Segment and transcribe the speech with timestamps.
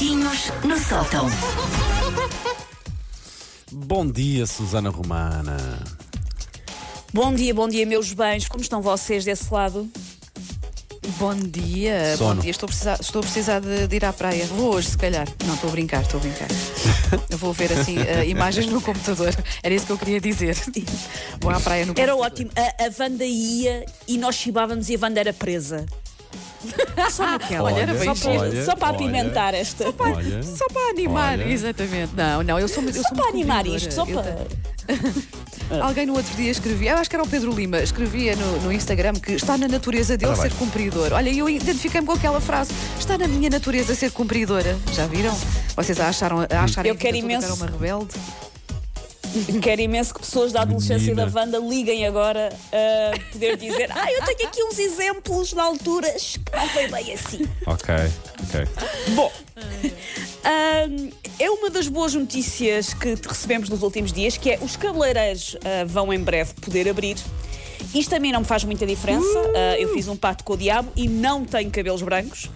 [0.00, 1.26] Macaquinhos no sótão.
[3.70, 5.78] Bom dia, Susana Romana.
[7.12, 8.48] Bom dia, bom dia, meus bens.
[8.48, 9.90] Como estão vocês desse lado?
[11.18, 12.36] Bom dia, Sono.
[12.36, 12.50] bom dia.
[12.50, 14.46] Estou a precisar, estou a precisar de, de ir à praia.
[14.46, 15.28] Vou hoje, se calhar.
[15.44, 16.48] Não, estou a brincar, estou a brincar.
[17.28, 19.34] Eu vou ver assim eh, imagens no computador.
[19.62, 20.56] Era isso que eu queria dizer.
[21.40, 22.26] Vou à praia no Era computador.
[22.26, 22.50] ótimo.
[22.56, 25.84] A, a Wanda ia e nós chibávamos e a Wanda era presa.
[27.10, 27.72] Só naquela.
[27.72, 28.64] Olha, bem só, para, giro.
[28.64, 29.84] só para Olha, apimentar esta.
[29.84, 31.48] Só para, Olha, Só para animar, Olha.
[31.48, 32.14] exatamente.
[32.14, 34.46] Não, não, eu sou, eu sou muito animar isto, só para.
[35.82, 38.72] Alguém no outro dia escrevia, eu acho que era o Pedro Lima, escrevia no, no
[38.72, 41.12] Instagram que está na natureza dele Ora ser cumpridor.
[41.12, 44.76] Olha, eu identifiquei-me com aquela frase: está na minha natureza ser cumpridora.
[44.92, 45.36] Já viram?
[45.76, 47.44] Vocês acharam, acharam Eu quero imenso.
[47.44, 48.08] era uma rebelde?
[49.62, 51.26] Quero imenso que pessoas da adolescência Menina.
[51.26, 56.36] da Wanda liguem agora a poder dizer Ah, eu tenho aqui uns exemplos de alturas
[56.36, 57.48] que não foi bem assim.
[57.66, 57.94] ok,
[58.44, 58.66] ok.
[59.14, 59.32] Bom,
[60.44, 65.56] ahm, é uma das boas notícias que recebemos nos últimos dias, que é os cabeleireiros
[65.64, 67.16] ah, vão em breve poder abrir.
[67.94, 69.26] Isto a mim não me faz muita diferença.
[69.54, 72.48] Ah, eu fiz um pacto com o diabo e não tenho cabelos brancos.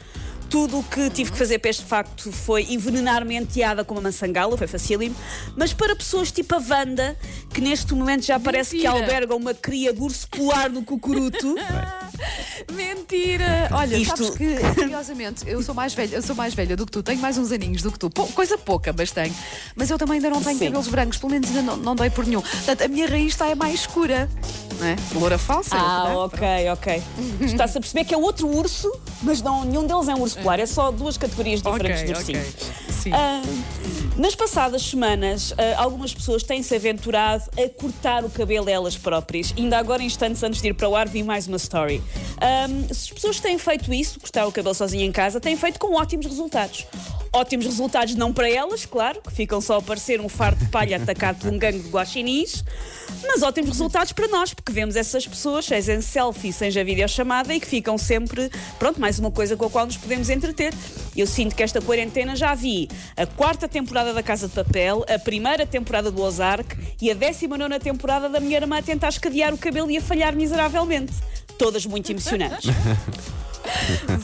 [0.55, 4.57] Tudo o que tive que fazer para este facto foi envenenar-me enteada com uma maçangala,
[4.57, 5.13] foi facílimo.
[5.57, 7.19] Mas para pessoas tipo a Wanda,
[7.53, 9.03] que neste momento já parece que Mentira.
[9.05, 11.57] alberga uma cria de urso polar no cucuruto,
[12.73, 13.69] Mentira!
[13.73, 16.93] Olha, Isto- sabes que, curiosamente, eu sou mais velha, eu sou mais velha do que
[16.93, 19.35] tu, tenho mais uns aninhos do que tu, Pou- coisa pouca, mas tenho.
[19.75, 20.67] Mas eu também ainda não tenho Sim.
[20.67, 22.41] cabelos brancos, pelo menos ainda não, não dei por nenhum.
[22.41, 24.31] Portanto, a minha raiz está é mais escura.
[24.79, 24.97] Não é?
[25.15, 25.77] Loura falsa.
[25.77, 26.15] Ah, é?
[26.15, 27.03] ok, ok.
[27.41, 28.91] Está-se a perceber que é outro urso,
[29.23, 32.19] mas não, nenhum deles é um urso polar, é só duas categorias diferentes Ok, de
[32.19, 32.41] ursinho.
[32.41, 32.53] ok.
[32.91, 33.11] Sim.
[33.13, 33.43] Ah,
[34.17, 39.53] nas passadas semanas, ah, algumas pessoas têm-se aventurado a cortar o cabelo elas próprias.
[39.57, 42.03] Ainda agora, instantes antes de ir para o ar, vi mais uma story.
[42.41, 45.79] Ah, se as pessoas têm feito isso, cortar o cabelo sozinha em casa, têm feito
[45.79, 46.87] com ótimos resultados.
[47.33, 50.97] Ótimos resultados não para elas, claro, que ficam só a parecer um fardo de palha
[50.97, 52.63] atacado por um gangue de guaxinins,
[53.27, 57.59] mas ótimos resultados para nós, porque vemos essas pessoas, seja em selfie, seja videochamada, e
[57.59, 60.73] que ficam sempre, pronto, mais uma coisa com a qual nos podemos entreter.
[61.17, 65.19] Eu sinto que esta quarentena já vi a quarta temporada da Casa de Papel, a
[65.19, 69.55] primeira temporada do Ozark e a décima nona temporada da Minha Irmã a tentar escadear
[69.55, 71.13] o cabelo e a falhar miseravelmente.
[71.59, 72.71] Todas muito emocionantes.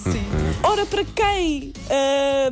[0.02, 0.39] Sim.
[0.62, 1.72] Ora, para quem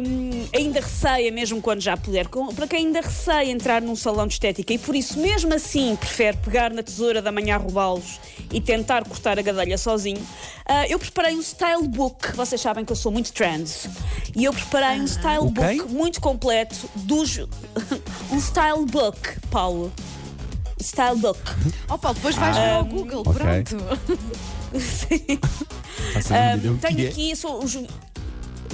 [0.01, 4.33] hum, ainda receia, mesmo quando já puder, para quem ainda receia entrar num salão de
[4.33, 8.19] estética e por isso mesmo assim prefere pegar na tesoura da manhã a roubá-los
[8.51, 10.27] e tentar cortar a gadelha sozinho,
[10.65, 12.35] ah, eu preparei um style book.
[12.35, 13.89] Vocês sabem que eu sou muito trans.
[14.35, 15.77] E eu preparei um style O quê?
[15.77, 17.39] book muito completo dos.
[18.33, 19.93] um style book, Paulo.
[20.81, 21.41] Style book.
[21.91, 23.35] Oh, Paulo, depois vais ver ao Google, ok.
[23.35, 23.77] pronto.
[24.79, 25.07] Faça
[25.99, 27.09] que Tenho é.
[27.09, 27.79] aqui os-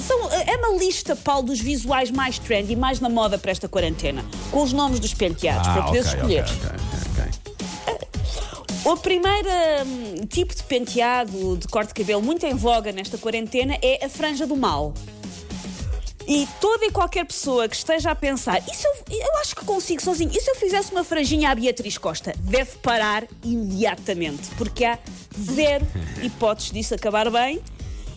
[0.00, 4.24] são- é uma lista, Paulo, dos visuais mais trendy, mais na moda para esta quarentena,
[4.50, 6.42] com os nomes dos penteados, para Ah, poderes ok, escolher.
[6.42, 8.92] ok, ok, ok.
[8.92, 9.48] O primeiro
[9.86, 14.08] hum, tipo de penteado, de corte de cabelo muito em voga nesta quarentena é a
[14.10, 14.92] franja do mal.
[16.26, 20.02] E toda e qualquer pessoa que esteja a pensar, se eu, eu acho que consigo
[20.02, 22.34] sozinho, e se eu fizesse uma franjinha à Beatriz Costa?
[22.40, 24.98] Deve parar imediatamente, porque há
[25.40, 25.86] zero
[26.22, 27.60] hipóteses disso acabar bem.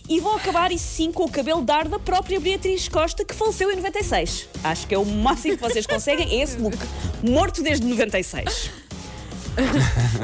[0.08, 3.70] E vão acabar, isso sim, com o cabelo dar da própria Beatriz Costa, que faleceu
[3.70, 4.48] em 96.
[4.64, 6.78] Acho que é o máximo que vocês conseguem, é esse look.
[7.22, 8.70] Morto desde 96.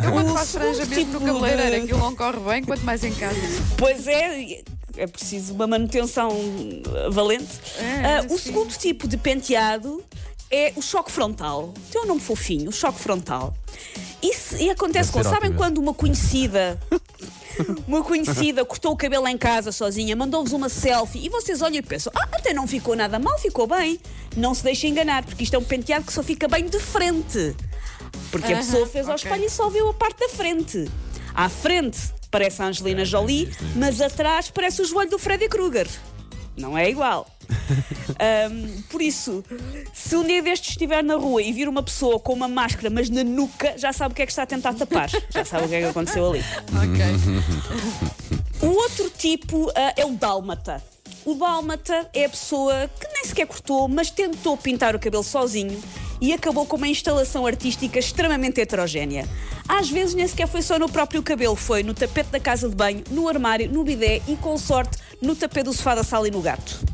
[0.03, 3.03] Eu quando faço franja mesmo no tipo cabeleireiro, de- aquilo não corre bem, quanto mais
[3.05, 3.37] em casa.
[3.77, 4.63] Pois é,
[4.97, 7.49] é preciso uma manutenção uh, valente.
[7.79, 10.03] É, Ah, o segundo tipo de penteado
[10.51, 11.73] é o choque frontal.
[11.91, 13.55] Tem um nome fofinho, o choque frontal.
[14.23, 15.57] Isso, e acontece com, sabem ótimo.
[15.57, 16.81] quando uma conhecida.
[17.87, 21.83] Uma conhecida cortou o cabelo em casa sozinha, mandou-vos uma selfie e vocês olham e
[21.83, 24.01] pensam: ah, até não ficou nada mal, ficou bem.
[24.37, 27.55] Não se deixem enganar, porque isto é um penteado que só fica bem de frente.
[28.31, 30.91] Porque a pessoa fez ao espelho e só viu a parte da frente.
[31.33, 31.99] À frente
[32.31, 35.89] parece a Angelina Jolie, mas atrás parece o joelho do Freddy Krueger.
[36.57, 37.29] Não é igual.
[38.19, 39.45] Ahm, por isso,
[39.93, 43.11] se um dia destes estiver na rua e vir uma pessoa com uma máscara, mas
[43.11, 45.09] na nuca, já sabe o que é que está a tentar tapar.
[45.31, 46.45] Já sabe o que é que aconteceu ali.
[46.69, 47.05] Ok.
[48.63, 50.83] O outro tipo ah, é o dálmata.
[51.25, 55.83] O dálmata é a pessoa que nem sequer cortou, mas tentou pintar o cabelo sozinho
[56.21, 59.29] e acabou com uma instalação artística extremamente heterogénea.
[59.69, 62.75] Às vezes nem sequer foi só no próprio cabelo, foi no tapete da casa de
[62.75, 66.31] banho, no armário, no bidé e, com sorte, no tapete do sofá da sala e
[66.31, 66.85] no gato.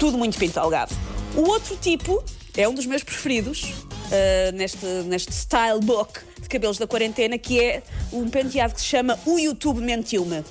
[0.00, 0.92] Tudo muito pintalgado.
[1.36, 2.24] O outro tipo
[2.56, 3.72] é um dos meus preferidos
[4.10, 7.82] ah, neste, neste style book de cabelos da quarentena, que é
[8.12, 10.42] um penteado que se chama O YouTube Mentiu-me.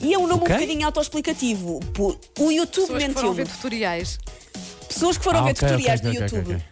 [0.00, 0.54] E é um nome Ok.
[0.54, 1.80] um bocadinho autoexplicativo.
[1.92, 4.18] Por- O YouTube Pessoas que foram ver tutoriais.
[4.88, 6.64] Pessoas que foram Ah, ver tutoriais ok, do YouTube.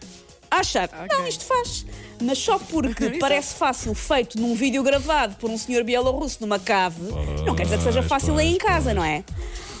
[0.49, 1.29] Achar, não, Ok.
[1.29, 1.85] isto faz.
[2.21, 3.19] Mas só porque Exato.
[3.19, 7.01] parece fácil, feito num vídeo gravado por um senhor bielorrusso numa cave,
[7.45, 9.23] não quer dizer que seja Pois, fácil aí em pois, casa, não é?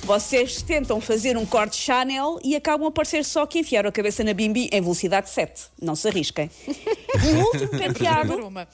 [0.03, 4.23] Vocês tentam fazer um corte Chanel e acabam a parecer só que enfiaram a cabeça
[4.23, 5.63] na bimbi em velocidade 7.
[5.81, 6.49] Não se arrisquem.
[6.67, 8.47] E o último penteado.
[8.47, 8.67] Uma.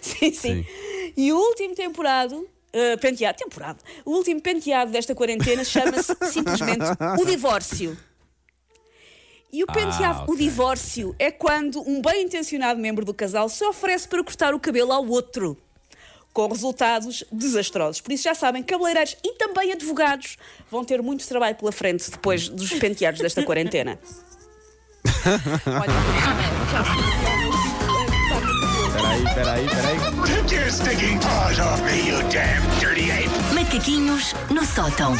[0.00, 0.64] sim, sim.
[1.16, 2.46] E o último temporado.
[2.72, 3.78] eh, penteado, temporada.
[4.04, 6.84] O último penteado desta quarentena chama-se simplesmente
[7.20, 7.96] o divórcio.
[9.52, 10.36] E o penteado, o ok.
[10.36, 14.92] divórcio, é quando um bem intencionado membro do casal se oferece para cortar o cabelo
[14.92, 15.56] ao outro.
[16.36, 18.02] Com resultados desastrosos.
[18.02, 20.36] Por isso já sabem, cabeleireiros e também advogados
[20.70, 23.98] vão ter muito trabalho pela frente depois dos penteados desta quarentena.
[25.66, 25.94] Olha,
[26.70, 26.82] já
[28.86, 29.96] Espera aí, espera aí, espera aí.
[30.44, 33.54] Take your stinking paws off me, you damn dirty ape!
[33.54, 35.14] Macaquinhos no sótão.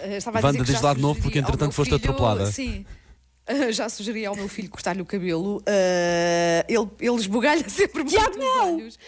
[0.00, 1.68] Eh, Estava a Wanda, dizer que diz já lá de novo, sugeri porque ao entretanto
[1.68, 2.46] meu foste filho- atropelada.
[2.50, 2.84] Sim.
[3.72, 5.62] Já sugeri ao meu filho cortar-lhe o cabelo.
[5.66, 8.76] eh, ele, ele esbugalha sempre muito Tiago, não!
[8.76, 8.98] olhos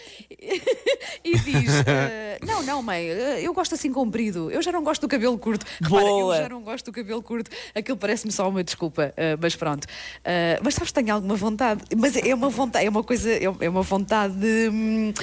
[1.23, 4.51] e diz: eh, Não, não, mãe, eh, eu gosto assim comprido.
[4.51, 5.65] Eu já não gosto do cabelo curto.
[5.81, 6.35] Repara, Boa.
[6.37, 7.49] eu já não gosto do cabelo curto.
[7.73, 9.87] Aquilo parece-me só uma desculpa, eh, mas pronto.
[10.63, 11.83] Mas sabes, tenho alguma vontade.
[11.95, 14.35] Mas é uma vontade, é uma coisa, é é uma vontade,
[14.71, 15.13] hum,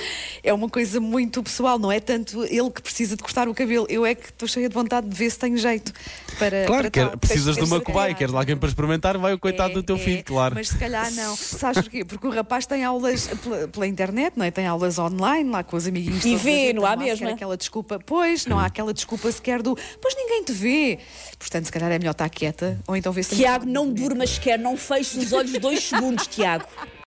[0.43, 3.87] é uma coisa muito pessoal, não é tanto ele que precisa de cortar o cabelo.
[3.89, 5.93] Eu é que estou cheia de vontade de ver se tenho jeito
[6.39, 6.65] para.
[6.67, 9.73] Claro, para quer- precisas de uma cobaia, queres lá alguém para experimentar, vai o coitado
[9.73, 10.55] é, do teu é, filho, claro.
[10.55, 11.35] Mas se calhar não.
[11.37, 12.05] Sabes porquê?
[12.05, 14.51] Porque o rapaz tem aulas pela, pela internet, não é?
[14.51, 16.25] Tem aulas online, lá com os amiguinhos.
[16.25, 17.33] E vê, não há mesmo, é?
[17.33, 17.99] aquela desculpa.
[18.05, 19.77] Pois, não há aquela desculpa sequer do.
[20.01, 20.99] Pois ninguém te vê.
[21.39, 23.37] Portanto, se calhar é melhor estar quieta ou então ver se.
[23.37, 26.65] Tiago, não durmas sequer, não feches os olhos dois segundos, Tiago.